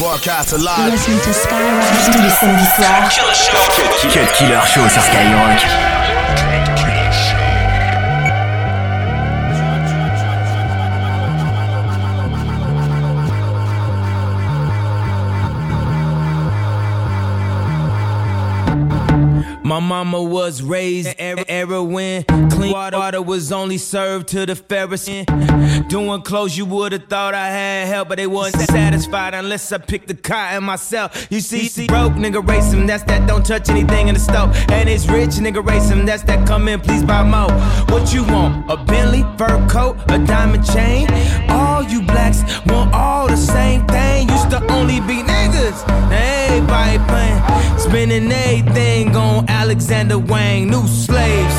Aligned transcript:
Broadcast 0.00 0.52
live. 0.52 0.92
Listen 0.92 1.20
to 1.20 1.30
Skyrock 1.30 1.84
tous 2.06 2.22
les 2.22 2.30
samedis 2.30 2.64
soirs. 2.74 3.10
Cut 4.10 4.32
Killer 4.32 4.58
Show 4.66 4.88
sur 4.88 5.02
Skyrock. 5.02 6.59
My 19.70 19.78
mama 19.78 20.20
was 20.20 20.62
raised 20.62 21.14
in 21.16 21.44
era 21.48 21.80
when 21.80 22.24
clean 22.50 22.72
water 22.72 23.22
was 23.22 23.52
only 23.52 23.78
served 23.78 24.26
to 24.30 24.44
the 24.44 24.54
Pharisee. 24.54 25.24
Doing 25.88 26.22
clothes, 26.22 26.58
you 26.58 26.64
would've 26.66 27.04
thought 27.04 27.34
I 27.34 27.46
had 27.50 27.86
help, 27.86 28.08
but 28.08 28.18
they 28.18 28.26
wasn't 28.26 28.64
satisfied 28.64 29.32
unless 29.32 29.70
I 29.70 29.78
picked 29.78 30.08
the 30.08 30.14
cotton 30.14 30.64
myself. 30.64 31.28
You 31.30 31.38
see, 31.38 31.68
see 31.68 31.86
broke 31.86 32.14
nigga 32.14 32.44
race 32.44 32.72
him, 32.72 32.88
that's 32.88 33.04
that 33.04 33.28
don't 33.28 33.46
touch 33.46 33.68
anything 33.68 34.08
in 34.08 34.14
the 34.14 34.20
stove. 34.20 34.56
And 34.72 34.88
it's 34.88 35.06
rich 35.06 35.38
nigga 35.38 35.64
race 35.64 35.88
him, 35.88 36.04
that's 36.04 36.24
that 36.24 36.48
come 36.48 36.66
in, 36.66 36.80
please 36.80 37.04
buy 37.04 37.22
more. 37.22 37.52
What 37.94 38.12
you 38.12 38.24
want? 38.24 38.68
A 38.68 38.76
Bentley, 38.76 39.22
fur 39.38 39.64
coat, 39.68 39.96
a 40.08 40.18
diamond 40.18 40.66
chain? 40.66 41.06
All 41.48 41.84
you 41.84 42.02
blacks 42.02 42.42
want 42.66 42.92
all 42.92 43.28
the 43.28 43.36
same 43.36 43.86
thing. 43.86 44.28
Used 44.30 44.50
to 44.50 44.60
only 44.72 44.98
be 44.98 45.22
niggas, 45.22 45.86
now 45.86 46.40
everybody 46.48 46.98
playing, 47.06 47.38
spending 47.80 48.30
everything 48.30 49.16
on 49.16 49.48
Alexander 49.48 50.18
Wang, 50.18 50.68
new 50.68 50.86
slaves. 50.86 51.54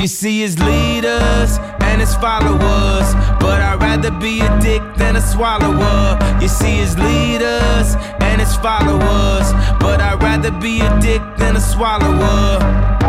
You 0.00 0.08
see 0.08 0.40
his 0.40 0.58
leaders 0.58 1.58
and 1.80 2.00
his 2.00 2.14
followers, 2.16 3.14
but 3.40 3.60
I'd 3.60 3.78
rather 3.80 4.10
be 4.10 4.40
a 4.40 4.60
dick 4.60 4.82
than 4.96 5.16
a 5.16 5.20
swallower. 5.20 6.18
You 6.42 6.48
see 6.48 6.76
his 6.76 6.98
leaders 6.98 7.94
and 8.20 8.40
his 8.40 8.54
followers, 8.56 9.52
but 9.80 10.00
I'd 10.00 10.22
rather 10.22 10.50
be 10.50 10.80
a 10.80 11.00
dick 11.00 11.22
than 11.38 11.56
a 11.56 11.60
swallower. 11.60 13.01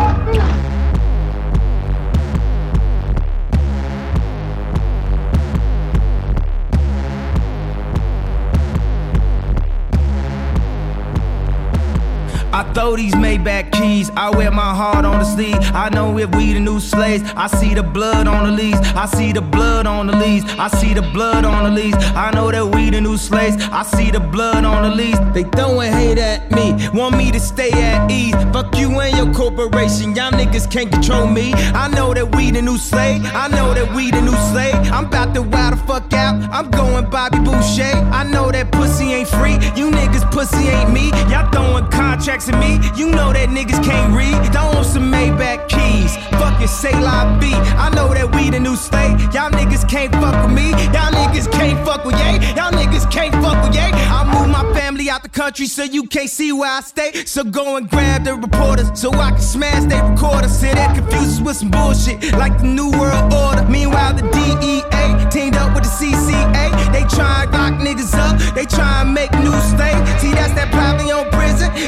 I 12.54 12.62
throw 12.72 12.94
these 12.94 13.16
Maybach 13.16 13.63
keys. 13.74 14.10
I 14.16 14.30
wear 14.30 14.50
my 14.50 14.74
heart 14.74 15.04
on 15.04 15.18
the 15.18 15.24
sleeve. 15.24 15.58
I 15.74 15.88
know 15.90 16.18
if 16.18 16.34
we 16.34 16.52
the 16.52 16.60
new 16.60 16.80
slaves. 16.80 17.22
I 17.36 17.46
see 17.46 17.74
the 17.74 17.82
blood 17.82 18.26
on 18.26 18.44
the 18.46 18.52
leaves. 18.52 18.78
I 18.94 19.06
see 19.06 19.32
the 19.32 19.42
blood 19.42 19.86
on 19.86 20.06
the 20.06 20.16
leaves. 20.16 20.44
I 20.58 20.68
see 20.68 20.94
the 20.94 21.02
blood 21.02 21.44
on 21.44 21.64
the 21.64 21.70
leaves. 21.70 21.96
I 22.14 22.30
know 22.32 22.50
that 22.50 22.66
we 22.74 22.90
the 22.90 23.00
new 23.00 23.16
slaves. 23.16 23.56
I 23.70 23.82
see 23.82 24.10
the 24.10 24.20
blood 24.20 24.64
on 24.64 24.82
the 24.88 24.94
leaves. 24.94 25.18
They 25.32 25.44
throwing 25.44 25.92
hate 25.92 26.18
at 26.18 26.50
me. 26.50 26.88
Want 26.92 27.16
me 27.16 27.30
to 27.32 27.40
stay 27.40 27.70
at 27.72 28.10
ease. 28.10 28.34
Fuck 28.52 28.76
you 28.76 29.00
and 29.00 29.16
your 29.16 29.32
corporation. 29.34 30.14
Y'all 30.14 30.32
niggas 30.32 30.70
can't 30.70 30.90
control 30.90 31.26
me. 31.26 31.52
I 31.54 31.88
know 31.88 32.14
that 32.14 32.34
we 32.36 32.50
the 32.50 32.62
new 32.62 32.78
slave. 32.78 33.22
I 33.34 33.48
know 33.48 33.74
that 33.74 33.92
we 33.94 34.10
the 34.10 34.20
new 34.20 34.36
slave. 34.52 34.74
I'm 34.92 35.06
about 35.06 35.34
to 35.34 35.42
wild 35.42 35.74
the 35.74 35.78
fuck 35.86 36.12
out. 36.12 36.34
I'm 36.52 36.70
going 36.70 37.10
Bobby 37.10 37.38
Boucher. 37.38 37.94
I 38.12 38.24
know 38.24 38.50
that 38.50 38.70
pussy 38.72 39.12
ain't 39.12 39.28
free. 39.28 39.54
You 39.78 39.90
niggas 39.90 40.30
pussy 40.30 40.68
ain't 40.68 40.92
me. 40.92 41.10
Y'all 41.30 41.50
throwing 41.50 41.86
contracts 41.90 42.48
at 42.48 42.58
me. 42.60 42.78
You 42.96 43.10
know 43.10 43.32
that 43.32 43.48
niggas 43.64 43.84
can't 43.84 44.14
read. 44.14 44.52
Don't 44.52 44.74
want 44.74 44.86
some 44.86 45.10
Maybach 45.10 45.68
keys. 45.68 46.16
Fucking 46.38 46.66
say 46.66 46.92
la 46.92 47.38
B. 47.38 47.52
I 47.52 47.90
know 47.94 48.12
that 48.12 48.34
we 48.34 48.50
the 48.50 48.60
new 48.60 48.76
slave. 48.76 49.20
Y'all 49.32 49.50
niggas 49.50 49.88
can't 49.88 50.12
fuck 50.12 50.34
with 50.44 50.54
me. 50.54 50.70
Y'all 50.92 51.12
niggas 51.12 51.50
can't 51.50 51.84
fuck 51.84 52.04
with 52.04 52.16
yay. 52.18 52.34
Y'all 52.56 52.72
niggas 52.72 53.10
can't 53.10 53.34
fuck 53.42 53.62
with 53.64 53.74
yay. 53.74 53.90
I 53.92 54.24
move 54.24 54.50
my 54.50 54.64
family 54.78 55.08
out 55.10 55.22
the 55.22 55.28
country 55.28 55.66
so 55.66 55.82
you 55.82 56.04
can't 56.04 56.30
see 56.30 56.52
where 56.52 56.70
I 56.70 56.80
stay. 56.80 57.24
So 57.24 57.44
go 57.44 57.76
and 57.76 57.88
grab 57.88 58.24
the 58.24 58.34
reporters 58.34 58.88
so 59.00 59.10
I 59.12 59.30
can 59.30 59.40
smash 59.40 59.84
their 59.84 60.04
recorders. 60.04 60.56
Sit 60.56 60.74
there 60.74 60.94
confused 60.94 61.44
with 61.44 61.56
some 61.56 61.70
bullshit 61.70 62.32
like 62.34 62.58
the 62.58 62.66
New 62.66 62.90
World 62.90 63.32
Order. 63.32 63.64
Meanwhile, 63.68 64.14
the 64.14 64.22
DEA 64.34 65.30
teamed 65.30 65.56
up 65.56 65.74
with 65.74 65.84
the 65.84 65.90
CCA. 65.90 66.92
They 66.92 67.04
try 67.16 67.44
and 67.44 67.52
lock 67.52 67.74
niggas 67.80 68.14
up. 68.14 68.54
They 68.54 68.66
try 68.66 69.02
and 69.02 69.14
make 69.14 69.32
new 69.32 69.56
slaves. 69.72 70.04
See, 70.20 70.32
that's 70.32 70.54
that 70.54 70.70
probably 70.70 71.10
on. 71.10 71.33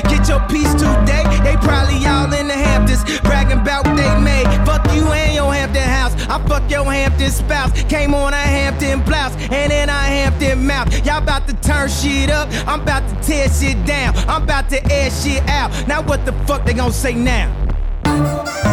Get 0.09 0.29
your 0.29 0.41
piece 0.49 0.73
today. 0.75 1.25
They 1.45 1.57
probably 1.57 2.05
all 2.07 2.33
in 2.33 2.49
the 2.49 2.55
Hamptons 2.55 3.03
bragging 3.21 3.61
about 3.61 3.87
what 3.87 3.97
they 3.97 4.21
made. 4.21 4.47
Fuck 4.67 4.85
you 4.95 5.07
and 5.13 5.35
your 5.35 5.53
Hampton 5.53 5.83
house. 5.83 6.15
I 6.29 6.43
fuck 6.47 6.71
your 6.71 6.85
Hampton 6.85 7.31
spouse. 7.31 7.73
Came 7.85 8.15
on 8.15 8.33
a 8.33 8.37
Hampton 8.37 9.03
blouse 9.03 9.35
and 9.51 9.71
then 9.71 9.89
a 9.89 9.93
Hampton 9.93 10.67
mouth. 10.67 10.89
Y'all 11.05 11.19
about 11.19 11.47
to 11.49 11.55
turn 11.55 11.89
shit 11.89 12.31
up. 12.31 12.49
I'm 12.67 12.81
about 12.83 13.09
to 13.09 13.15
tear 13.27 13.49
shit 13.49 13.85
down. 13.87 14.17
I'm 14.29 14.43
about 14.43 14.69
to 14.71 14.85
air 14.93 15.11
shit 15.11 15.43
out. 15.49 15.71
Now 15.87 16.03
what 16.03 16.25
the 16.25 16.33
fuck 16.47 16.65
they 16.65 16.75
gonna 16.75 16.93
say 16.93 17.15
now? 17.15 17.53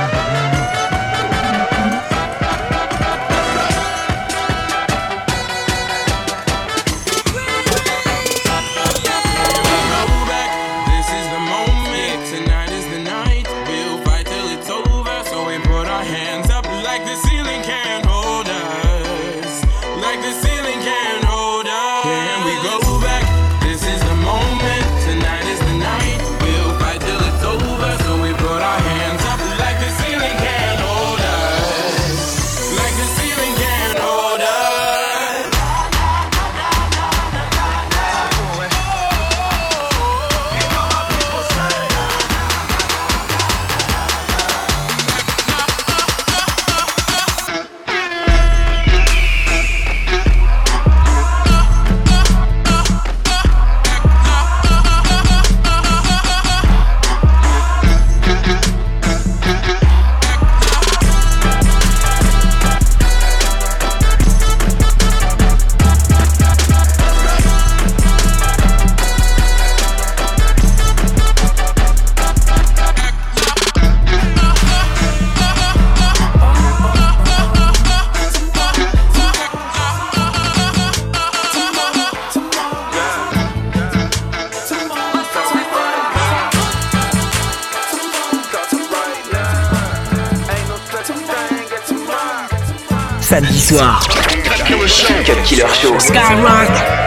Samedi 93.31 93.61
soir. 93.61 93.97
Cut 94.43 95.41
Killer 95.45 95.69
Show. 95.69 95.97
Skyrock. 95.99 97.01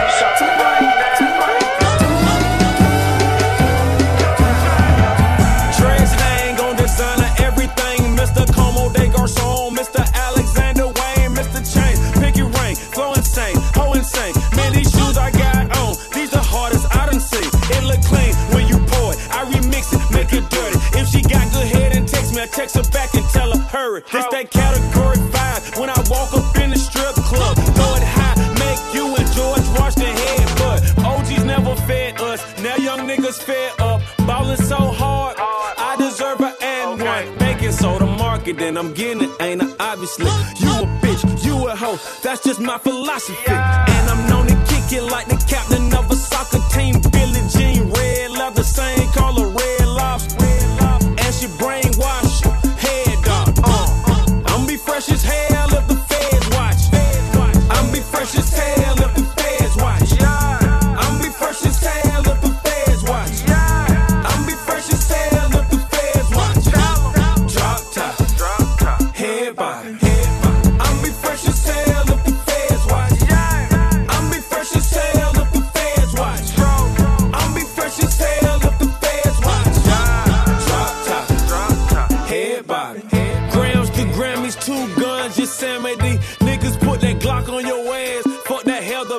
Fed 33.54 33.80
up, 33.80 34.00
ballin' 34.26 34.56
so 34.56 34.76
hard. 34.76 35.36
I 35.38 35.96
deserve 35.96 36.40
an 36.40 36.54
and 36.60 37.02
one. 37.02 37.38
Bacon 37.38 37.72
soda 37.72 38.06
market, 38.06 38.60
and 38.60 38.78
I'm 38.78 38.92
getting 38.92 39.22
it, 39.24 39.30
ain't 39.40 39.62
I? 39.62 39.92
Obviously, 39.92 40.26
you 40.62 40.72
a 40.84 40.86
bitch, 41.02 41.22
you 41.44 41.54
a 41.68 41.74
hoe. 41.76 41.98
That's 42.22 42.42
just 42.42 42.60
my 42.60 42.78
philosophy. 42.78 43.52
And 43.94 44.04
I'm 44.12 44.22
known 44.30 44.46
to 44.46 44.56
kick 44.70 44.86
it 44.98 45.04
like 45.14 45.26
the 45.28 45.38
captain 45.48 45.86
of 45.94 46.10
a 46.10 46.16
soccer 46.16 46.62
team. 46.74 46.94
Billie 47.12 47.46
Jean, 47.54 47.90
red 47.90 48.30
leather, 48.32 48.62
same 48.62 49.08
color, 49.10 49.44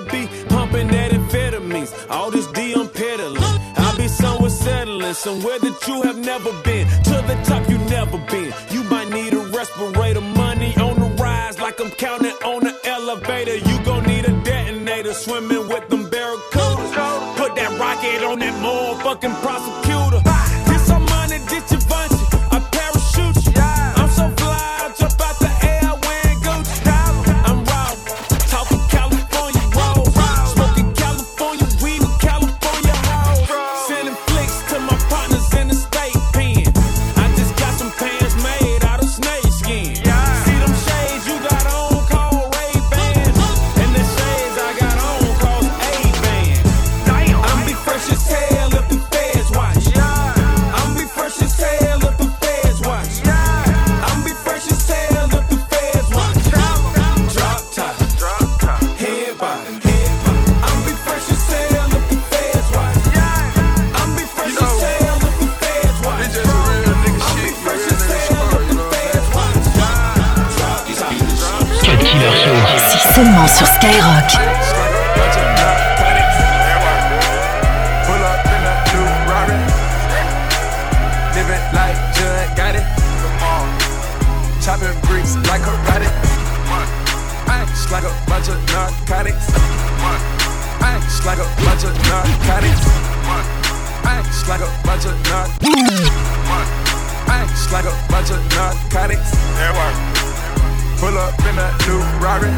Beat, 0.01 0.29
pumping 0.49 0.87
that 0.87 1.11
amphetamines. 1.11 1.91
All 2.09 2.29
this 2.29 2.47
D 2.47 2.73
I'm 2.73 2.89
peddling. 2.89 3.41
I 3.41 3.95
be 3.97 4.07
somewhere 4.07 4.49
settling, 4.49 5.13
somewhere 5.13 5.59
that 5.59 5.87
you 5.87 6.01
have 6.01 6.17
never 6.17 6.51
been. 6.63 6.87
To 6.87 7.15
the 7.29 7.39
top 7.45 7.69
you 7.69 7.77
never 7.89 8.17
been. 8.29 8.53
You 8.71 8.83
might 8.83 9.09
need 9.09 9.33
a 9.33 9.39
respirator, 9.39 10.21
money 10.21 10.75
on 10.77 10.99
the 10.99 11.09
rise, 11.21 11.59
like 11.59 11.79
I'm 11.79 11.91
counting 11.91 12.37
on 12.43 12.63
the 12.63 12.75
elevator. 12.85 13.55
You 13.55 13.83
gon' 13.85 14.03
need 14.03 14.25
a 14.25 14.33
detonator, 14.43 15.13
swimming 15.13 15.67
with 15.69 15.87
them 15.89 16.09
barracudas. 16.09 17.37
Put 17.37 17.55
that 17.55 17.71
rocket 17.79 18.23
on 18.23 18.39
that 18.39 18.53
motherfucking 18.61 19.41
prosecutor. 19.41 19.84
Like 91.25 91.39
a 91.39 91.49
bunch 91.65 91.83
of 91.83 91.93
narcotics. 92.05 92.85
Ice 94.05 94.47
like 94.47 94.61
a 94.61 94.69
bunch 94.85 95.05
of 95.09 95.17
narcotics. 95.25 96.09
Ice 97.25 97.71
like 97.73 97.85
a 97.85 97.95
bunch 98.13 98.29
of 98.29 98.37
narcotics. 98.53 99.33
Pull 101.01 101.17
up 101.17 101.33
in 101.49 101.57
a 101.57 101.67
new 101.89 101.97
Rari. 102.21 102.53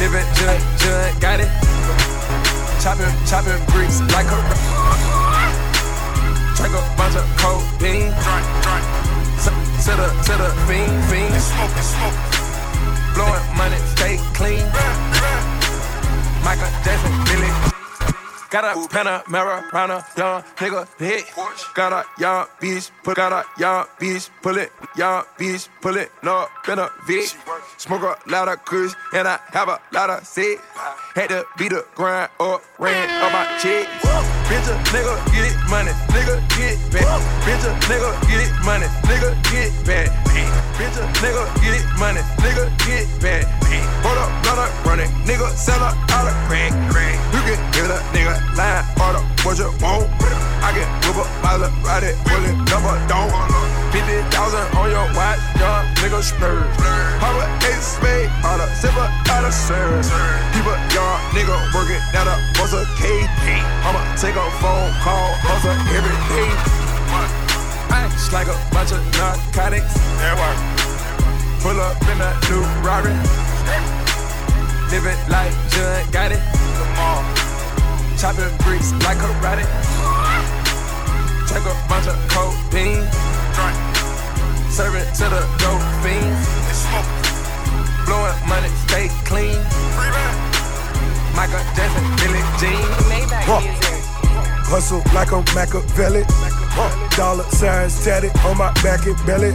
Living 0.00 0.24
Judd, 0.40 0.60
Judd 0.80 1.20
got 1.20 1.40
it. 1.40 1.52
Chopping, 2.80 3.12
chopping 3.28 3.60
bricks 3.72 4.00
like 4.16 4.26
a 4.32 4.40
Drink 6.56 6.72
a 6.72 6.80
bunch 6.96 7.16
of 7.16 7.26
codeine. 7.36 8.08
To, 9.44 9.50
to 9.84 9.92
the, 10.00 10.08
to 10.24 10.32
the 10.40 10.48
fiend, 10.64 11.04
fiend. 11.12 11.34
Blowing 13.14 13.44
money, 13.54 13.76
stay 13.92 14.16
clean. 14.32 15.55
Michael 16.46 16.70
Jackson, 16.84 17.10
Billy. 17.26 17.50
Got 18.50 18.64
a 18.64 18.78
Panamera, 18.86 19.72
round 19.72 19.90
a 19.90 20.04
young 20.16 20.42
nigga 20.54 20.86
hit. 20.96 21.24
Got 21.74 21.92
a 21.92 22.04
young 22.20 22.46
bitch, 22.60 22.92
put 23.02 23.16
got 23.16 23.32
a 23.32 23.60
young 23.60 23.84
bitch, 23.98 24.30
pull 24.42 24.56
it, 24.56 24.70
young 24.96 25.24
bitch, 25.36 25.68
pull 25.82 25.96
it, 25.96 26.12
no, 26.22 26.46
been 26.64 26.78
a 26.78 26.88
Vic. 27.04 27.36
Smoke 27.78 28.02
a 28.02 28.30
lot 28.30 28.46
of 28.46 28.64
kush, 28.64 28.92
and 29.12 29.26
I 29.26 29.40
have 29.48 29.68
a 29.68 29.80
lot 29.92 30.08
of 30.08 30.24
sick. 30.24 30.60
Had 31.16 31.30
to 31.30 31.44
beat 31.58 31.70
the 31.70 31.84
grind 31.96 32.30
up, 32.38 32.62
ran 32.78 33.10
up 33.24 33.32
my 33.32 33.58
check. 33.58 34.05
Bitch, 34.46 34.70
a 34.70 34.78
nigga 34.94 35.14
get 35.34 35.56
money, 35.68 35.90
nigga 36.14 36.38
get 36.54 36.78
back. 36.94 37.18
Bitch, 37.42 37.66
a 37.66 37.72
nigga 37.90 38.10
get 38.30 38.46
money, 38.64 38.86
nigga 39.10 39.34
get 39.50 39.74
back. 39.84 40.06
Bitch, 40.78 40.96
a 40.98 41.04
nigga 41.18 41.42
get 41.58 41.82
money, 41.98 42.20
nigga 42.38 42.70
get 42.86 43.06
back. 43.20 43.44
Hold 44.06 44.18
up, 44.18 44.30
run 44.46 44.58
up, 44.62 44.84
run 44.86 45.00
it, 45.00 45.10
nigga 45.26 45.50
sell 45.50 45.82
a 45.82 45.90
out 46.14 46.30
of 46.30 46.36
crack. 46.46 46.70
You 47.34 47.40
can 47.42 47.58
hit 47.74 47.90
a 47.90 47.98
nigga 48.14 48.38
line, 48.54 48.86
order 49.02 49.24
what 49.42 49.58
you 49.58 49.66
want. 49.82 50.06
I 50.62 50.70
can 50.70 50.86
whip 51.02 51.18
up, 51.18 51.28
pilot, 51.42 51.72
ride 51.82 52.04
it, 52.04 52.14
it, 52.14 52.56
double 52.70 52.94
don't. 53.10 53.66
50,000 53.90 54.78
on 54.78 54.90
your 54.90 55.08
watch, 55.16 55.40
young 55.58 55.86
nigga 55.98 56.22
splurge. 56.22 56.70
Papa 57.18 57.48
ace 57.66 57.98
spade, 57.98 58.30
all 58.44 58.58
the 58.58 58.68
silver, 58.78 59.08
out 59.32 59.44
of 59.44 59.54
service. 59.54 60.10
Keep 60.52 60.66
a 60.68 60.76
young 60.94 61.18
nigga 61.34 61.56
working 61.74 62.02
at 62.14 62.28
a 62.28 62.36
bus 62.54 62.72
a 62.76 62.84
K. 63.00 63.26
I'ma 63.82 64.00
take 64.20 64.35
a 64.36 64.50
phone 64.60 64.92
call, 65.00 65.32
hustle 65.48 65.72
every 65.96 66.18
day. 66.28 66.50
Ice 67.88 68.32
like 68.32 68.48
a 68.48 68.56
bunch 68.68 68.92
of 68.92 69.00
narcotics. 69.16 69.96
Pull 71.64 71.80
up 71.80 71.96
in 72.04 72.20
a 72.20 72.30
new 72.52 72.60
Rari. 72.84 73.16
Living 74.92 75.16
like 75.32 75.52
Judd 75.72 76.04
got 76.12 76.32
it. 76.32 76.42
Chopping 78.20 78.52
bricks 78.60 78.92
like 79.08 79.16
karate. 79.16 79.64
Drink 81.48 81.64
a 81.64 81.74
bunch 81.88 82.06
of 82.06 82.16
codeine. 82.28 83.08
Serving 84.68 85.08
to 85.16 85.26
the 85.32 85.42
dope 85.56 85.86
fiends. 86.04 86.44
Blowing 88.04 88.36
money, 88.44 88.68
stay 88.84 89.08
clean. 89.24 89.56
Michael 91.32 91.64
Jackson, 91.72 92.04
Billie 92.20 92.44
Jean. 92.60 93.95
Hustle 94.66 95.02
like 95.14 95.30
a 95.30 95.42
Machiavelli. 95.54 96.26
Dollar 97.16 97.44
signs 97.54 98.04
tatted 98.04 98.34
on 98.44 98.58
my 98.58 98.72
back 98.82 99.06
and 99.06 99.16
belly. 99.24 99.54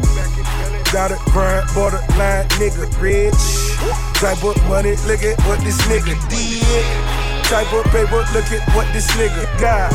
Got 0.91 1.11
a 1.11 1.19
grind, 1.31 1.67
borderline 1.75 2.47
nigga 2.59 2.87
rich. 2.99 3.35
Type 4.15 4.43
of 4.43 4.55
money, 4.67 4.95
look 5.07 5.23
at 5.23 5.35
what 5.47 5.59
this 5.61 5.79
nigga 5.91 6.15
did. 6.31 6.85
Type 7.45 7.71
of 7.75 7.83
paper, 7.91 8.23
look 8.31 8.47
at 8.55 8.63
what 8.75 8.87
this 8.93 9.07
nigga 9.19 9.45
got. 9.59 9.91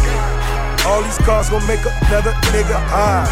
All 0.84 1.02
these 1.02 1.18
cars 1.24 1.50
gon' 1.50 1.66
make 1.66 1.80
another 1.80 2.32
nigga 2.52 2.78
high. 2.86 3.26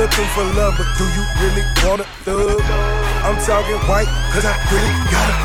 Looking 0.00 0.26
for 0.34 0.44
love, 0.56 0.74
but 0.76 0.88
do 0.98 1.04
you 1.04 1.24
really 1.38 1.64
want 1.84 2.00
a 2.00 2.08
thug? 2.24 2.60
I'm 3.22 3.36
talking 3.44 3.76
white, 3.86 4.08
cause 4.32 4.44
I 4.48 4.56
really 4.72 4.94
got 5.12 5.28
a. 5.28 5.36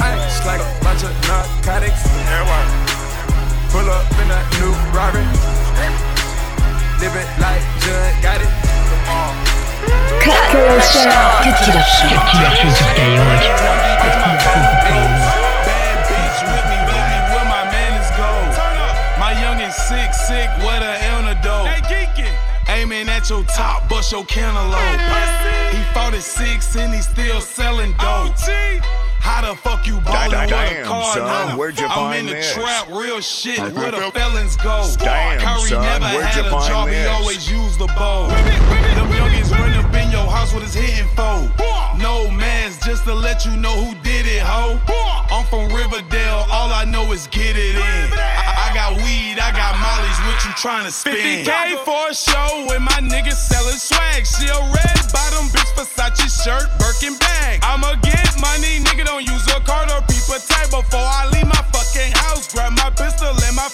Ice 0.00 0.46
like 0.46 0.60
a 0.60 0.68
bunch 0.82 1.04
of 1.04 1.12
narcotics. 1.28 2.02
Living 7.00 7.30
like 7.38 7.62
Judd, 7.80 8.22
got 8.22 8.40
it? 8.40 8.48
Kakao 10.18 10.80
Show. 10.82 11.06
Kakao 11.44 11.82
Show. 11.94 12.10
Kakao 12.10 12.50
Show. 12.58 12.86
Kakao 12.92 14.38
Show. 14.42 14.88
sick, 19.88 20.12
sick, 20.12 20.48
what 20.62 20.82
a 20.82 20.94
antidote. 21.12 21.68
Aiming 22.68 23.08
at 23.08 23.30
your 23.30 23.44
top, 23.44 23.88
bust 23.88 24.12
your 24.12 24.24
cantaloupe. 24.24 25.00
He 25.72 25.82
fought 25.94 26.14
at 26.14 26.22
six 26.22 26.76
and 26.76 26.92
he 26.92 27.00
still 27.00 27.40
selling 27.40 27.92
dope. 27.92 28.36
How 29.20 29.40
the 29.42 29.54
fuck 29.56 29.86
you 29.86 30.00
ballin' 30.00 30.30
with 30.30 30.50
a 30.52 30.82
car 30.84 31.14
son, 31.14 31.58
where'd 31.58 31.78
you 31.78 31.86
I'm 31.86 31.90
find 31.94 32.18
in 32.20 32.26
the 32.26 32.32
this? 32.34 32.52
trap, 32.54 32.88
real 32.90 33.20
shit. 33.20 33.58
Where 33.58 33.90
the 33.90 34.10
felons 34.12 34.56
go? 34.56 34.88
Damn, 34.98 35.40
Curry 35.40 35.68
son, 35.70 35.82
never 35.82 36.04
where'd 36.16 36.24
had 36.24 36.36
you 36.42 36.48
a 36.48 36.50
find 36.50 36.68
job, 36.68 36.88
he 36.88 37.04
always 37.06 37.50
used 37.50 37.78
the 37.78 37.86
bow. 37.88 38.28
Them 38.28 39.08
youngins 39.12 39.50
run 39.52 39.72
up 39.74 39.92
in 39.94 40.10
your 40.10 40.26
house 40.26 40.52
with 40.54 40.62
his 40.64 40.74
hitting 40.74 41.08
foe. 41.14 41.48
No 41.98 42.30
mans, 42.30 42.78
just 42.84 43.04
to 43.04 43.14
let 43.14 43.44
you 43.44 43.56
know 43.56 43.74
who 43.84 43.94
did 44.02 44.26
it, 44.26 44.42
ho. 44.42 44.78
I'm 45.30 45.44
from 45.46 45.68
Riverdale, 45.74 46.46
all 46.50 46.72
I 46.72 46.84
know 46.84 47.12
is 47.12 47.26
get 47.28 47.56
it 47.56 47.74
in. 47.76 48.08
I, 48.14 48.70
I 48.70 48.74
got 48.74 48.96
weed, 48.96 49.38
I 49.38 49.50
got 49.52 49.76
mollies, 49.78 50.18
what 50.26 50.38
you 50.46 50.52
trying 50.56 50.84
to 50.86 50.92
spend? 50.92 51.46
50K 51.46 51.84
for 51.84 52.10
a 52.10 52.14
show 52.14 52.66
with 52.68 52.80
my 52.80 52.98
niggas 53.02 53.36
selling 53.38 53.76
swag. 53.76 54.24
She 54.26 54.46
a 54.46 54.58
red 54.72 54.98
bottom 55.12 55.46
bitch, 55.52 55.68
Versace 55.76 56.26
shirt, 56.44 56.66
Birkin 56.78 57.18
bag. 57.18 57.60
I'ma 57.62 57.94
get 58.02 58.27
money, 58.40 58.80
nigga, 58.80 59.04
don't 59.04 59.24
use 59.24 59.46
a 59.48 59.60
card 59.60 59.90
or 59.90 60.00
peep 60.06 60.26
a 60.28 60.38
tag 60.38 60.70
before 60.70 61.00
I 61.00 61.28
leave 61.32 61.46
my 61.46 61.62
fucking 61.72 62.12
house. 62.12 62.52
Grab 62.52 62.72
my 62.72 62.90
pistol 62.90 63.28
and 63.28 63.56
my 63.56 63.68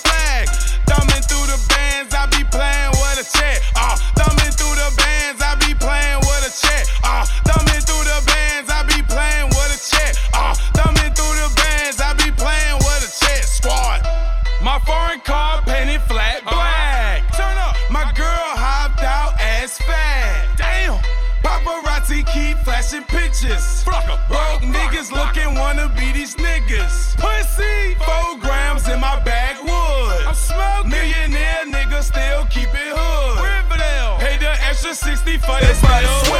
65 34.95 35.83
miles. 35.83 36.34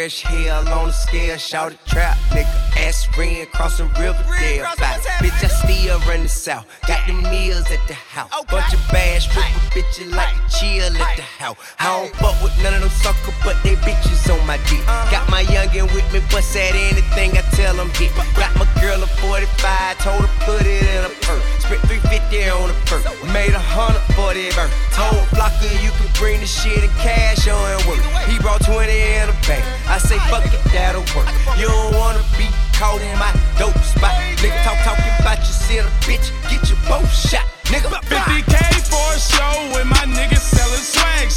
Fresh 0.00 0.22
hell 0.22 0.66
on 0.68 0.86
the 0.86 0.92
scale. 0.92 1.36
Shout 1.36 1.76
trap, 1.84 2.16
nigga. 2.30 2.69
Ass 2.86 3.06
ring 3.16 3.46
crossing 3.52 3.88
Riverdale. 3.94 4.64
Bye. 4.78 4.98
Bitch, 5.20 5.44
I 5.44 5.48
still 5.48 5.98
run 6.08 6.22
the 6.22 6.28
south. 6.28 6.66
Got 6.86 7.06
the 7.06 7.12
meals 7.12 7.70
at 7.70 7.82
the 7.88 7.94
house. 7.94 8.30
Bunch 8.50 8.72
of 8.72 8.80
bad 8.90 9.22
stripper 9.22 9.60
bitches 9.70 10.10
like 10.14 10.32
to 10.32 10.58
chill 10.58 10.96
at 10.96 11.16
the 11.16 11.22
house. 11.22 11.56
I 11.78 11.86
don't 11.92 12.12
fuck 12.16 12.36
with 12.42 12.56
none 12.62 12.74
of 12.74 12.80
them 12.80 12.90
suckers, 12.90 13.34
but 13.44 13.56
they 13.62 13.76
bitches 13.76 14.26
on 14.32 14.40
my 14.46 14.56
dick. 14.68 14.84
Got 15.12 15.28
my 15.30 15.44
youngin' 15.44 15.92
with 15.94 16.06
me, 16.12 16.20
bust 16.30 16.56
at 16.56 16.74
anything 16.74 17.36
I 17.36 17.42
tell 17.52 17.76
them 17.76 17.90
hit. 17.94 18.10
Got 18.34 18.56
my 18.56 18.66
girl 18.80 19.02
a 19.02 19.06
45, 19.20 19.98
told 19.98 20.24
her 20.24 20.32
put 20.46 20.66
it 20.66 20.82
in 20.82 21.04
a 21.04 21.12
purse. 21.20 21.44
Spent 21.62 21.80
350 21.84 22.48
on 22.50 22.70
a 22.70 22.76
purse. 22.88 23.04
Made 23.32 23.54
a 23.54 23.62
hundred 23.62 24.02
for 24.16 24.32
that. 24.32 24.70
Told 24.96 25.22
Flocker 25.30 25.70
you 25.84 25.92
can 25.94 26.08
bring 26.18 26.40
the 26.40 26.46
shit 26.46 26.82
in 26.82 26.90
cash 27.04 27.46
on 27.46 27.76
work. 27.86 28.00
He 28.26 28.38
brought 28.40 28.64
20 28.64 28.88
in 28.88 29.28
a 29.28 29.36
bank. 29.46 29.62
I 29.86 29.98
say 29.98 30.18
fuck 30.32 30.44
it, 30.48 30.56
that'll 30.72 31.04
work. 31.14 31.28
You 31.60 31.68
don't 31.68 31.94
wanna 31.94 32.24
be 32.40 32.48
caught 32.80 33.02
in 33.02 33.18
my 33.18 33.30
dope 33.58 33.76
spot. 33.84 34.16
Nigga 34.40 34.56
talk 34.64 34.78
talking 34.88 35.12
about 35.20 35.38
you, 35.40 35.52
see 35.52 35.76
a 35.76 35.84
bitch, 36.08 36.32
get 36.48 36.64
your 36.70 36.80
both 36.88 37.12
shot. 37.12 37.44
Nigga, 37.68 37.92
50k 38.08 38.56
for 38.88 39.06
a 39.12 39.20
show 39.20 39.54
with 39.76 39.86
my 39.86 40.04
niggas 40.08 40.40
selling 40.40 40.80
swag. 40.80 41.29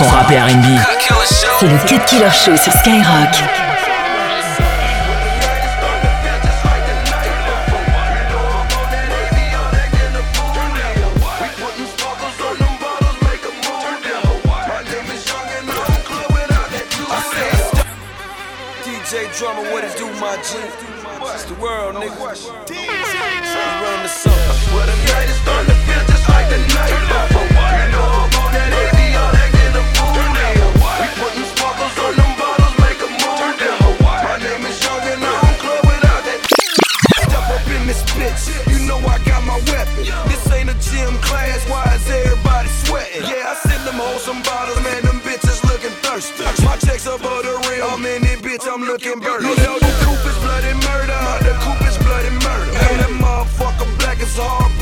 100% 0.00 0.08
rap 0.08 0.30
et 0.30 0.38
R&B. 0.38 0.64
C'est 1.58 1.66
le 1.66 1.76
Cut 1.86 2.04
Killer 2.06 2.30
Show 2.30 2.56
sur 2.56 2.72
Skyrock. 2.72 3.34
DJ 18.82 19.28
drummer, 19.38 19.70
what 19.72 19.84
it 19.84 19.96
do, 19.98 20.06
my 20.18 20.36
G? 20.36 20.56
It's 21.34 21.44
the 21.44 21.54
world, 21.60 21.96
nigga. 21.96 22.16
We 22.70 22.88
run 22.88 24.02
the 24.02 24.08
song. 24.08 24.32
Well, 24.72 24.86
the 24.86 24.96
night 25.12 25.28
is 25.28 25.36
starting 25.42 25.66
to 25.66 25.74
feel 25.74 26.06
just 26.06 26.28
like 26.28 26.48
the 26.48 26.58
night 26.74 27.39
bitch, 48.60 48.72
I'm 48.72 48.82
looking 48.82 49.20
birdie. 49.20 49.48
You 49.48 49.56
know 49.56 49.78
the 49.78 49.92
coupe 50.04 50.26
is 50.26 50.38
bloody 50.38 50.74
murder, 50.74 51.20
the 51.44 51.54
coupe 51.60 51.88
is 51.88 51.98
bloody 51.98 52.30
murder. 52.30 52.78
Hey, 52.78 52.96
that 52.96 53.10
motherfucker 53.20 53.98
black 53.98 54.20
a 54.20 54.42
hard 54.42 54.79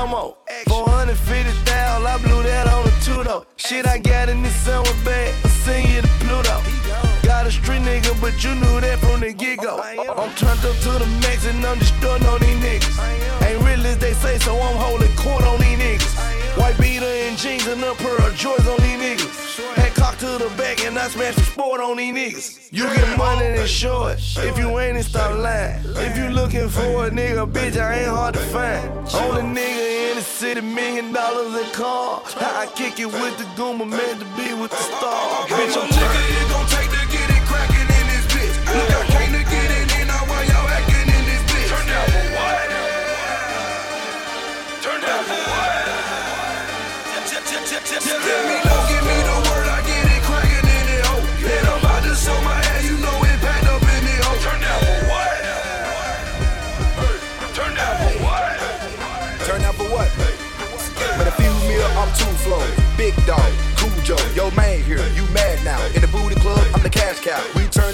slow 0.00 0.06
mo. 0.06 0.36
450,000, 0.66 2.06
I 2.06 2.18
blew 2.18 2.42
that 2.42 2.66
on 2.68 2.86
a 2.86 2.92
two 3.04 3.22
though. 3.24 3.44
Shit, 3.56 3.86
I 3.86 3.98
got 3.98 4.28
in 4.28 4.42
this 4.42 4.54
summer 4.54 4.94
bag, 5.04 5.34
I 5.44 5.48
sing 5.48 5.94
you 5.94 6.02
to 6.02 6.08
Pluto. 6.20 6.56
Got 7.22 7.46
a 7.46 7.50
street 7.50 7.82
nigga, 7.82 8.18
but 8.20 8.42
you 8.42 8.54
knew 8.54 8.80
that 8.80 8.98
from 8.98 9.20
the 9.20 9.32
get 9.32 9.60
go. 9.60 9.80
I'm 9.80 10.32
turned 10.34 10.64
up 10.64 10.76
to 10.84 10.92
the 11.02 11.06
max 11.22 11.46
and 11.46 11.64
I'm 11.64 11.78
destroying 11.78 12.24
on 12.26 12.40
these 12.40 12.60
niggas. 12.64 12.96
Ain't 13.46 13.62
real 13.64 13.86
as 13.86 13.98
they 13.98 14.14
say, 14.14 14.38
so 14.38 14.56
I'm 14.56 14.76
holding 14.76 15.14
court 15.16 15.44
on 15.44 15.60
these 15.60 15.78
niggas. 15.78 16.14
White 16.58 16.78
beater 16.78 17.06
and 17.06 17.36
jeans 17.38 17.66
and 17.66 17.82
a 17.82 17.94
pair 17.94 18.18
of 18.26 18.34
joys 18.34 18.66
on 18.66 18.78
these 18.80 18.99
to 20.38 20.44
the 20.44 20.50
back 20.56 20.84
and 20.84 20.98
I 20.98 21.08
smash 21.08 21.34
the 21.34 21.42
sport 21.42 21.80
on 21.80 21.96
these 21.96 22.14
niggas. 22.14 22.72
You 22.72 22.84
get 22.84 23.18
money 23.18 23.46
and 23.46 23.68
short. 23.68 24.18
If 24.36 24.58
you 24.58 24.78
ain't, 24.78 24.96
it 24.96 25.04
stop 25.04 25.36
lying. 25.36 25.80
If 25.96 26.16
you 26.16 26.28
looking 26.28 26.68
for 26.68 27.06
a 27.06 27.10
nigga, 27.10 27.50
bitch, 27.50 27.76
I 27.76 28.00
ain't 28.00 28.10
hard 28.10 28.34
to 28.34 28.40
find. 28.40 28.88
Only 29.14 29.60
nigga 29.60 30.10
in 30.10 30.16
the 30.16 30.22
city, 30.22 30.60
million 30.60 31.12
dollars 31.12 31.54
in 31.60 31.70
car. 31.72 32.22
How 32.36 32.60
I 32.60 32.66
kick 32.66 33.00
it 33.00 33.06
with 33.06 33.36
the 33.38 33.44
Goomba, 33.58 33.88
meant 33.88 34.20
to 34.20 34.26
be 34.36 34.54
with 34.54 34.70
the 34.70 34.82
star. 34.96 35.46
Bitch, 35.48 35.76
I'm 35.80 35.88
nigga, 35.88 36.22
it 36.40 36.48
gon' 36.50 36.66
take 36.66 36.90
to 36.90 37.02
get 37.14 37.28
it 37.36 37.42
crackin' 37.50 37.88
in 37.98 38.06
this 38.12 38.26
bitch. 38.32 38.54
Look, 38.76 38.90
I 38.98 39.19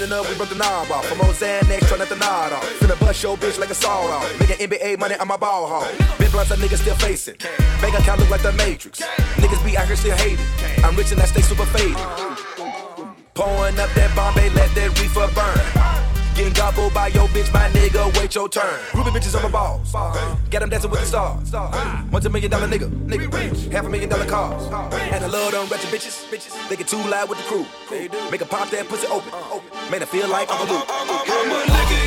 We 0.07 0.13
up, 0.13 0.29
we 0.29 0.35
broke 0.35 0.49
the 0.49 0.55
knob 0.55 0.89
off. 0.89 1.11
I'm 1.11 1.19
on 1.19 1.33
Xanax, 1.33 1.85
trying 1.87 2.07
to 2.07 2.15
nod 2.15 2.53
off. 2.53 2.63
Finna 2.79 2.97
bust 2.97 3.21
your 3.23 3.35
bitch 3.35 3.59
like 3.59 3.69
a 3.69 3.73
sawed 3.73 4.09
off. 4.09 4.39
Making 4.39 4.69
NBA 4.69 4.97
money 4.99 5.15
on 5.15 5.27
my 5.27 5.35
ball 5.35 5.67
hall. 5.67 5.87
Big 6.17 6.31
blunts 6.31 6.49
that 6.49 6.59
niggas 6.59 6.77
still 6.77 6.95
facing. 6.95 7.35
Bank 7.81 7.99
account 7.99 8.21
look 8.21 8.29
like 8.29 8.41
the 8.41 8.53
Matrix. 8.53 9.01
Niggas 9.35 9.63
be 9.65 9.75
out 9.75 9.87
here 9.87 9.97
still 9.97 10.15
hating. 10.15 10.45
I'm 10.83 10.95
rich 10.95 11.11
and 11.11 11.19
I 11.19 11.25
stay 11.25 11.41
super 11.41 11.65
faded. 11.65 11.97
Pouring 13.33 13.79
up 13.79 13.89
that 13.95 14.15
Bombay, 14.15 14.49
let 14.51 14.73
that 14.75 14.97
reefer 14.97 15.27
burn. 15.35 15.96
Getting 16.37 16.53
gobbled 16.53 16.93
by 16.93 17.07
your 17.07 17.27
bitch, 17.29 17.51
my 17.51 17.67
nigga, 17.69 18.15
wait 18.19 18.35
your 18.35 18.47
turn. 18.47 18.79
Ruby 18.93 19.09
bitches 19.09 19.35
on 19.35 19.41
my 19.41 19.49
balls. 19.49 19.91
Got 19.91 20.59
them 20.59 20.69
dancing 20.69 20.91
with 20.91 20.99
the 20.99 21.05
stars. 21.07 21.51
Once 22.11 22.25
a 22.25 22.29
million 22.29 22.51
dollar 22.51 22.67
nigga, 22.67 22.87
nigga. 23.07 23.71
Half 23.71 23.85
a 23.87 23.89
million 23.89 24.07
dollar 24.07 24.25
cars. 24.27 24.67
And 24.93 25.25
I 25.25 25.27
love 25.27 25.51
them 25.51 25.67
ratchet 25.67 25.89
bitches. 25.89 26.29
Bitches, 26.29 26.69
they 26.69 26.75
get 26.75 26.87
too 26.87 27.01
loud 27.09 27.27
with 27.27 27.39
the 27.39 27.43
crew. 27.45 27.65
Make 28.29 28.41
a 28.41 28.45
pop 28.45 28.69
that 28.69 28.87
pussy 28.87 29.07
open. 29.07 29.33
Uh. 29.33 29.59
Man, 29.89 30.03
I 30.03 30.05
feel 30.05 30.29
like 30.29 30.47
I'm 30.51 30.67
a 30.67 30.71
loop. 30.71 30.85
I'm 30.87 31.09
a 31.09 32.06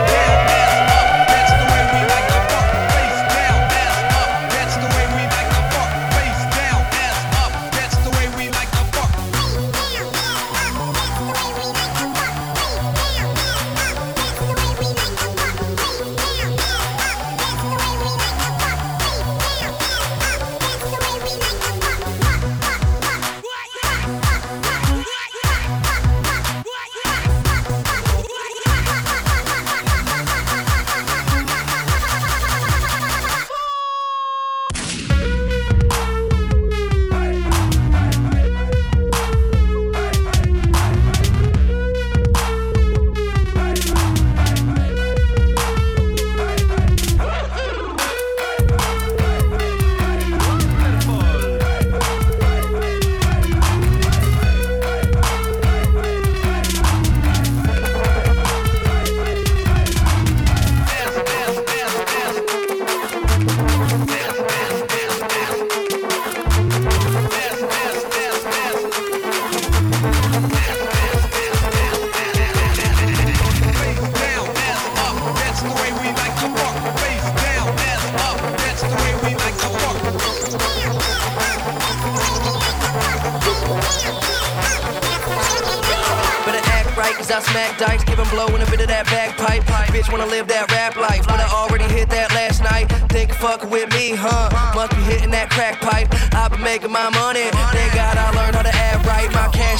Making 96.71 96.89
my 96.89 97.09
money, 97.09 97.49
thank 97.73 97.93
God 97.93 98.20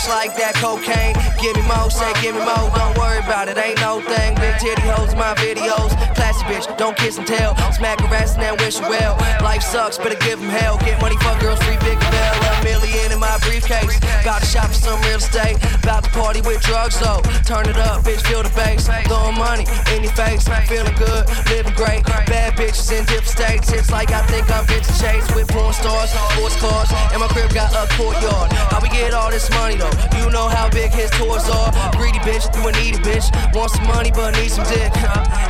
Cash 0.02 0.10
like 0.10 0.36
that 0.38 0.56
cocaine. 0.56 1.14
Give 1.42 1.56
me 1.56 1.62
more, 1.70 1.90
say 1.90 2.12
give 2.22 2.36
me 2.36 2.42
more, 2.42 2.70
don't 2.74 2.98
worry 2.98 3.20
about 3.20 3.50
it, 3.50 3.58
ain't 3.58 3.80
no 3.82 4.02
thing. 4.02 4.36
Big 4.36 4.58
titty 4.58 4.82
hoes 4.82 5.14
my 5.16 5.34
videos. 5.36 5.94
Classy 6.16 6.44
bitch, 6.46 6.66
don't 6.78 6.98
kiss 6.98 7.18
and 7.18 7.28
tell. 7.28 7.56
Smack 7.74 8.02
her 8.02 8.16
ass 8.16 8.34
and 8.34 8.42
then 8.42 8.58
wish 8.58 8.78
her 8.78 8.90
well. 8.90 9.16
Life 9.42 9.62
sucks, 9.62 9.98
better 9.98 10.18
give 10.26 10.42
'em 10.42 10.50
hell. 10.50 10.78
Get 10.80 11.00
money, 11.02 11.18
fuck 11.18 11.40
girls, 11.40 11.62
free 11.64 11.78
big 11.86 12.00
bell. 12.00 12.34
A 12.50 12.64
million 12.64 13.12
in 13.12 13.20
my 13.20 13.38
briefcase. 13.40 14.00
Got 14.24 14.42
to 14.42 14.48
shop 14.48 14.68
for 14.68 14.74
some 14.74 15.02
real 15.02 15.18
estate. 15.18 15.58
About 15.84 16.04
to 16.04 16.10
party 16.12 16.42
with 16.42 16.62
drugs 16.62 17.00
though. 17.00 17.22
Turn 17.46 17.70
it 17.70 17.78
up, 17.78 18.04
bitch, 18.04 18.22
feel 18.26 18.44
the 18.44 18.50
bass. 18.58 18.90
Throwing 19.06 19.38
money 19.38 19.66
in 19.94 20.04
your 20.04 20.14
face. 20.14 20.48
Feeling 20.68 20.96
good, 20.96 21.30
living 21.50 21.74
great. 21.74 22.06
Bad 22.26 22.56
bitches 22.58 22.92
in 22.92 23.06
different 23.06 23.28
states. 23.28 23.72
It's 23.72 23.92
like 23.92 24.12
I 24.12 24.22
think 24.28 24.50
I'm 24.50 24.66
Vincent 24.66 24.98
Chase 24.98 25.28
with 25.36 25.48
porn 25.50 25.74
stars, 25.74 26.10
sports 26.34 26.58
cars. 26.58 26.90
And 27.12 27.22
my 27.22 27.28
crib 27.28 27.54
got 27.54 27.74
a 27.74 27.86
courtyard. 27.98 28.52
How 28.72 28.80
we 28.82 28.90
get 28.90 29.14
all 29.14 29.30
this 29.30 29.50
money 29.52 29.76
though? 29.76 29.91
You 30.18 30.30
know 30.30 30.48
how 30.48 30.70
big 30.70 30.92
his 30.92 31.10
tours 31.12 31.48
are. 31.50 31.72
Greedy 31.98 32.20
bitch, 32.20 32.48
you 32.56 32.68
a 32.68 32.72
needy 32.72 33.00
bitch. 33.00 33.28
Want 33.54 33.72
some 33.72 33.88
money 33.88 34.12
but 34.12 34.32
need 34.36 34.50
some 34.50 34.66
dick. 34.66 34.92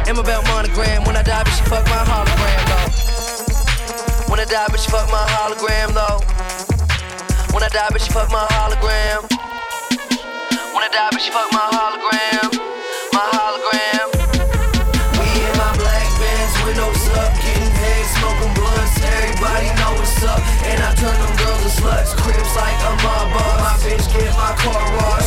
Am 0.08 0.18
about 0.18 0.44
monogram. 0.48 1.04
When 1.04 1.16
I 1.16 1.24
die, 1.24 1.44
bitch, 1.44 1.62
fuck 1.68 1.86
my 1.86 2.04
hologram 2.06 2.62
though. 2.72 2.90
When 4.32 4.40
I 4.40 4.46
die, 4.46 4.68
bitch, 4.72 4.90
fuck 4.90 5.10
my 5.12 5.26
hologram 5.36 5.94
though. 5.94 6.20
When 7.54 7.64
I 7.64 7.70
die, 7.70 7.90
bitch, 7.92 8.08
fuck 8.12 8.32
my 8.32 8.48
hologram. 8.56 9.28
When 10.74 10.84
I 10.84 10.90
die, 10.90 11.10
bitch, 11.12 11.30
fuck 11.30 11.52
my 11.52 11.68
hologram. 11.76 12.41
Polaroid 24.64 25.21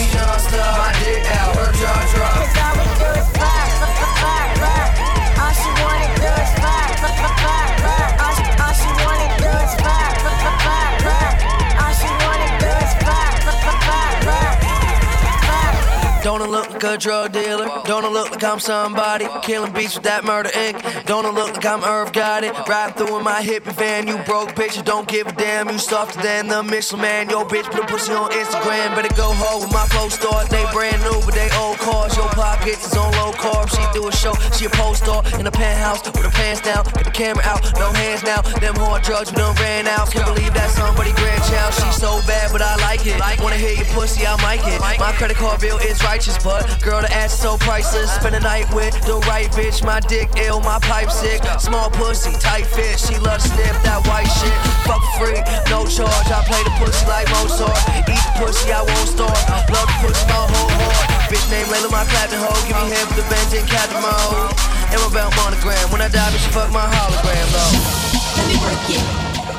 a 16.84 16.98
drug 16.98 17.32
dealer. 17.32 17.68
Don't 17.84 18.12
look 18.12 18.30
like 18.30 18.44
I'm 18.44 18.60
somebody? 18.60 19.26
Killing 19.42 19.72
beats 19.72 19.94
with 19.94 20.04
that 20.04 20.24
murder 20.24 20.50
ink. 20.54 20.76
Don't 21.06 21.24
look 21.34 21.54
like 21.54 21.66
I'm 21.66 21.82
Irv 21.84 22.12
Got 22.12 22.44
it? 22.44 22.52
Ride 22.68 22.96
through 22.96 23.18
in 23.18 23.24
my 23.24 23.40
hippie 23.40 23.74
van. 23.74 24.06
You 24.06 24.18
broke 24.24 24.50
bitch, 24.54 24.76
you 24.76 24.82
don't 24.82 25.08
give 25.08 25.26
a 25.26 25.32
damn. 25.32 25.68
You 25.68 25.78
softer 25.78 26.20
than 26.20 26.48
the 26.48 26.62
Michelin 26.62 27.02
man. 27.02 27.30
Yo, 27.30 27.44
bitch, 27.44 27.64
put 27.70 27.84
a 27.84 27.86
pussy 27.86 28.12
on 28.12 28.30
Instagram. 28.30 28.94
Better 28.94 29.14
go 29.14 29.32
home 29.32 29.62
with 29.62 29.72
my 29.72 29.86
flow 29.86 30.08
stars. 30.08 30.48
They 30.48 30.64
brand 30.72 31.02
new, 31.02 31.20
but 31.24 31.34
they 31.34 31.48
old 31.56 31.78
cars. 31.78 32.16
Your 32.16 32.28
pockets 32.28 32.86
is 32.86 32.96
on 32.96 33.10
low 33.12 33.32
carb. 33.32 33.68
She 33.70 33.82
do 33.92 34.08
a 34.08 34.12
show, 34.12 34.34
she 34.56 34.66
a 34.66 34.70
post 34.70 35.04
star 35.04 35.22
in 35.38 35.46
a 35.46 35.50
penthouse 35.50 36.04
with 36.04 36.24
her 36.24 36.30
pants 36.30 36.60
down, 36.60 36.84
with 36.84 37.04
the 37.04 37.10
camera 37.10 37.44
out, 37.44 37.62
no 37.78 37.92
hands 37.92 38.22
now. 38.22 38.42
Them 38.60 38.74
hard 38.76 39.02
drugs 39.02 39.30
we 39.30 39.36
done 39.36 39.54
ran 39.56 39.86
out. 39.86 40.10
Can't 40.10 40.26
believe 40.26 40.52
that 40.54 40.70
somebody 40.70 41.12
grandchild. 41.12 41.74
She 41.74 41.88
so 41.92 42.20
bad, 42.26 42.52
but 42.52 42.62
I 42.62 42.76
like 42.76 43.06
it. 43.06 43.20
Wanna 43.42 43.56
hear 43.56 43.74
your 43.74 43.86
pussy, 43.96 44.26
I 44.26 44.36
might 44.42 44.60
it. 44.66 44.80
My 44.80 45.12
credit 45.12 45.36
card 45.36 45.60
bill 45.60 45.78
is 45.78 46.02
righteous, 46.02 46.38
but 46.42 46.64
girl, 46.80 47.00
the 47.02 47.10
ass 47.12 47.36
so 47.36 47.56
priceless. 47.58 48.10
Spend 48.16 48.34
the 48.34 48.40
night 48.40 48.66
with 48.74 48.94
the 49.06 49.20
right 49.28 49.50
bitch. 49.52 49.84
My 49.84 50.00
dick 50.00 50.30
ill, 50.40 50.60
my 50.60 50.78
pipe 50.80 51.10
sick. 51.10 51.42
Small 51.58 51.90
pussy, 51.90 52.32
tight 52.40 52.66
fit. 52.66 52.98
She 52.98 53.18
love 53.20 53.42
to 53.42 53.48
sniff 53.48 53.76
that 53.84 54.00
white 54.08 54.30
shit. 54.40 54.56
Fuck 54.88 55.02
free, 55.18 55.40
no 55.68 55.84
charge. 55.84 56.28
I 56.32 56.40
play 56.48 56.62
the 56.64 56.72
pussy 56.80 57.04
like 57.06 57.28
Mozart. 57.36 57.76
Eat 58.08 58.18
the 58.18 58.32
pussy, 58.40 58.72
I 58.72 58.80
won't 58.80 59.08
starve. 59.08 59.36
Love 59.70 59.88
the 59.88 59.96
pussy, 60.02 60.24
my 60.26 60.40
whole 60.48 60.72
heart. 60.80 61.28
Bitch 61.28 61.44
name 61.52 61.68
Layla, 61.68 61.90
my 61.92 62.04
clapping 62.08 62.40
hoe. 62.40 62.56
Give 62.64 62.76
me 62.80 62.92
head 62.92 63.06
with 63.12 63.18
the 63.20 63.26
Benz 63.28 63.52
and 63.52 63.66
Captain 63.68 64.00
Mode. 64.00 64.50
And 64.88 65.00
my 65.04 65.10
belt 65.12 65.32
monogram. 65.36 65.84
When 65.92 66.00
I 66.00 66.08
die, 66.08 66.30
bitch, 66.32 66.48
fuck 66.54 66.70
my 66.72 66.86
hologram, 66.88 67.46
though. 67.52 68.14
Let 68.40 68.46
me 68.48 68.56
work 68.64 68.84
it. 68.88 69.04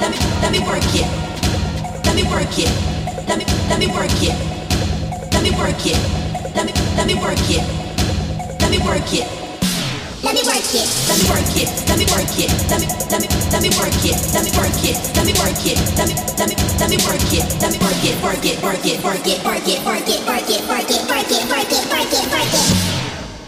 Let 0.01 0.09
me, 0.11 0.17
let 0.41 0.51
me 0.51 0.61
work 0.65 0.89
it. 0.93 1.07
Let 2.05 2.15
me 2.15 2.23
work 2.27 2.55
it. 2.57 2.71
Let 3.27 3.37
me, 3.37 3.45
let 3.69 3.79
me 3.79 3.87
work 3.93 4.15
it. 4.23 4.35
Let 5.33 5.43
me 5.43 5.51
work 5.51 5.85
it. 5.85 6.24
Let 6.55 6.65
me, 6.65 6.73
let 6.95 7.05
me 7.05 7.15
work 7.15 7.35
it. 7.51 7.63
Let 8.61 8.71
me 8.71 8.79
work 8.79 9.11
it. 9.11 9.27
Let 10.23 10.33
me 10.33 10.41
work 10.47 10.63
it. 10.71 10.87
Let 11.05 11.19
me 11.19 11.25
work 11.27 11.51
it. 11.53 11.67
Let 11.85 11.99
me 11.99 12.05
work 12.07 12.31
it. 12.39 12.49
Let 12.71 12.79
me 12.79 12.87
let 13.11 13.19
me 13.21 13.27
let 13.51 13.61
me 13.61 13.69
work 13.75 13.91
it. 14.07 14.15
Let 14.31 14.43
me 14.47 14.51
work 14.55 14.71
it. 14.87 14.95
Let 15.13 15.25
me 15.27 15.33
work 15.35 15.59
it. 15.67 15.77
Let 15.99 16.07
me 16.07 16.15
let 16.39 16.47
me 16.47 16.55
let 16.79 16.89
me 16.89 16.97
work 17.03 17.27
it. 17.29 17.45
Let 17.59 17.71
me 17.71 17.77
work 17.83 17.99
it. 18.07 18.15
Work 18.23 18.45
it. 18.47 18.57
Work 18.63 18.85
it. 18.87 19.03
Work 19.03 19.27
it. 19.27 19.37
Work 19.43 19.67
it. 19.67 19.77
Work 19.85 20.07
it. 20.07 20.23
Work 20.25 20.49
it. 20.49 20.63
Work 20.65 20.89
it. 20.89 21.03
Work 21.05 21.29
it. 21.29 21.43
Work 21.51 21.71
it. 21.75 21.83
Work 21.91 22.13
it. 22.15 22.25
Work 22.31 22.53
it. 22.55 22.95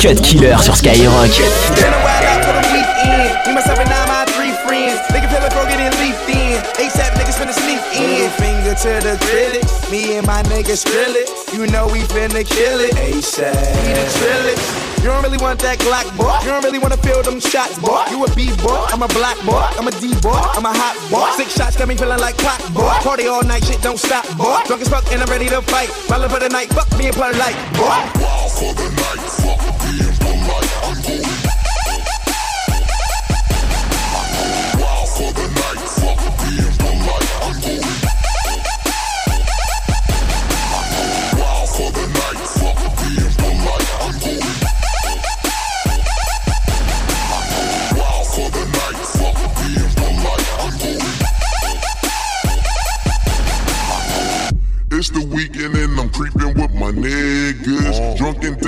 Cut 0.00 0.20
killer 0.20 0.58
sur 0.62 0.76
Skyrock. 0.76 1.40
To 8.84 9.00
the 9.00 9.16
critics. 9.24 9.90
Me 9.90 10.18
and 10.18 10.26
my 10.26 10.42
niggas 10.52 10.84
drill 10.84 11.16
it. 11.16 11.32
You 11.56 11.66
know 11.72 11.86
we 11.88 12.00
finna 12.12 12.44
kill 12.44 12.80
it. 12.80 12.92
ASAP. 13.00 13.56
We 13.80 14.52
the. 14.52 14.84
You 15.00 15.08
don't 15.08 15.22
really 15.22 15.38
want 15.38 15.60
that 15.60 15.78
Glock, 15.78 16.04
boy. 16.16 16.36
You 16.44 16.52
don't 16.52 16.64
really 16.64 16.78
wanna 16.78 16.98
feel 16.98 17.22
them 17.22 17.40
shots, 17.40 17.78
boy. 17.78 18.04
You 18.10 18.24
a 18.24 18.28
B 18.36 18.52
boy, 18.60 18.76
I'm 18.92 19.02
a 19.02 19.08
black 19.08 19.40
boy, 19.44 19.64
I'm 19.80 19.88
a 19.88 19.90
D 19.90 20.12
boy, 20.20 20.36
I'm 20.36 20.64
a 20.64 20.72
hot 20.72 20.96
boy. 21.10 21.28
Six 21.36 21.56
shots 21.56 21.76
got 21.76 21.88
me 21.88 21.96
feeling 21.96 22.20
like 22.20 22.36
clock, 22.36 22.60
boy. 22.72 22.92
Party 23.00 23.26
all 23.26 23.42
night, 23.42 23.64
shit 23.64 23.80
don't 23.80 23.98
stop, 23.98 24.24
boy. 24.36 24.60
Drunk 24.66 24.82
as 24.82 24.88
fuck 24.88 25.04
and 25.12 25.22
I'm 25.22 25.28
ready 25.28 25.48
to 25.48 25.62
fight. 25.62 25.88
Ballin' 26.08 26.28
for 26.28 26.40
the 26.40 26.48
night, 26.48 26.68
fuck 26.68 26.88
me 26.98 27.08
and 27.08 27.16
polite, 27.16 27.56
boy. 27.72 28.00
Wow 28.20 28.48
for 28.52 28.72
the 28.72 28.88
night, 29.00 29.20
fuck 29.40 29.73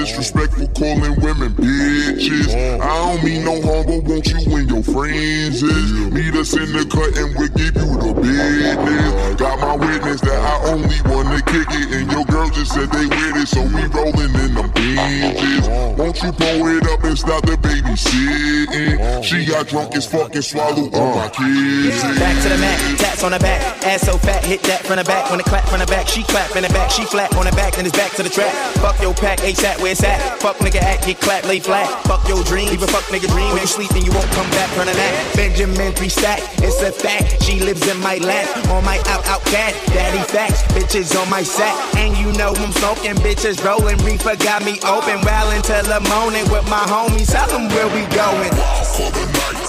disrespectful, 0.06 0.68
calling 0.68 1.20
women 1.20 1.52
bitches. 1.54 2.54
I 2.80 2.86
don't 2.86 3.24
mean 3.24 3.44
no 3.44 3.60
harm, 3.60 3.86
but 3.86 4.04
won't 4.04 4.26
you 4.26 4.56
and 4.56 4.70
your 4.70 4.82
friends 4.82 5.62
is? 5.62 5.92
Meet 6.12 6.35
us 6.46 6.54
in 6.54 6.72
the 6.72 6.84
cut 6.86 7.10
and 7.18 7.34
we'll 7.34 7.50
give 7.58 7.74
you 7.74 7.90
the 7.98 8.12
business. 8.14 9.34
Got 9.36 9.58
my 9.60 9.74
witness 9.76 10.20
that 10.20 10.38
I 10.38 10.54
only 10.70 11.00
wanna 11.10 11.42
kick 11.42 11.66
it, 11.70 11.88
and 11.92 12.10
your 12.10 12.24
girl 12.24 12.48
just 12.50 12.72
said 12.72 12.90
they 12.90 13.06
with 13.06 13.42
it, 13.42 13.48
so 13.48 13.62
we 13.62 13.82
rolling 13.90 14.34
in 14.34 14.54
them 14.54 14.70
binges. 14.70 15.66
Won't 15.98 16.22
you 16.22 16.32
pull 16.32 16.68
it 16.70 16.86
up 16.86 17.02
and 17.04 17.18
stop 17.18 17.42
the 17.44 17.56
babysitting? 17.58 19.24
She 19.24 19.44
got 19.44 19.66
drunk 19.68 19.96
as 19.96 20.06
fuck 20.06 20.34
and 20.34 20.44
swallowed 20.44 20.94
all 20.94 21.16
my 21.16 21.28
kids. 21.28 22.00
Back 22.18 22.36
to 22.42 22.48
the 22.48 22.58
mat, 22.58 22.78
tats 22.98 23.22
on 23.22 23.32
the 23.32 23.38
back. 23.38 23.60
Ass 23.84 24.02
so 24.02 24.16
fat, 24.18 24.44
hit 24.44 24.62
that 24.64 24.86
from 24.86 24.96
the 24.96 25.04
back. 25.04 25.30
When 25.30 25.40
it 25.40 25.46
clap 25.46 25.68
from 25.68 25.80
the 25.80 25.86
back, 25.86 26.06
she 26.08 26.22
clap 26.22 26.54
in 26.56 26.62
the 26.62 26.70
back. 26.70 26.90
She 26.90 27.04
flat 27.04 27.34
on 27.36 27.44
the 27.44 27.52
back, 27.52 27.74
then 27.74 27.86
it's 27.86 27.96
back 27.96 28.12
to 28.16 28.22
the 28.22 28.30
track. 28.30 28.52
Fuck 28.78 29.00
your 29.02 29.14
pack, 29.14 29.38
ASAP, 29.40 29.80
where 29.80 29.92
it's 29.92 30.04
at. 30.04 30.20
Fuck 30.40 30.56
nigga 30.58 30.80
act, 30.80 31.06
get 31.06 31.20
clap, 31.20 31.44
lay 31.44 31.60
flat. 31.60 31.88
Fuck 32.06 32.28
your 32.28 32.42
dream, 32.44 32.68
even 32.72 32.88
fuck 32.88 33.04
nigga 33.10 33.28
dream. 33.28 33.52
When 33.52 33.60
you 33.60 33.66
sleep, 33.66 33.90
then 33.90 34.04
you 34.04 34.12
won't 34.12 34.30
come 34.32 34.48
back 34.50 34.70
from 34.70 34.86
the 34.86 34.92
that. 34.92 35.12
Benjamin 35.36 35.92
three 35.92 36.08
stack, 36.08 36.35
it's 36.62 36.82
a 36.82 36.92
fact. 36.92 37.42
She 37.42 37.60
lives 37.60 37.86
in 37.88 37.98
my 38.00 38.16
lap, 38.18 38.48
on 38.68 38.84
my 38.84 38.98
out 39.06 39.26
out 39.26 39.44
cat. 39.46 39.74
Daddy 39.88 40.22
facts, 40.32 40.62
bitches 40.74 41.14
on 41.20 41.28
my 41.30 41.42
sack. 41.42 41.74
And 41.96 42.16
you 42.16 42.32
know 42.32 42.54
I'm 42.56 42.72
smoking, 42.72 43.16
bitches 43.16 43.62
rolling. 43.64 43.98
Reefer 43.98 44.36
got 44.36 44.64
me 44.64 44.80
open, 44.84 45.20
well 45.22 45.50
until 45.50 45.82
the 45.84 46.00
morning 46.10 46.44
with 46.50 46.68
my 46.68 46.84
homies. 46.86 47.32
Tell 47.32 47.48
them 47.48 47.68
where 47.68 47.88
we 47.88 48.02
going. 48.14 49.65